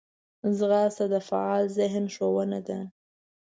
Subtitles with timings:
[0.57, 2.79] ځغاسته د فعال ذهن ښوونه ده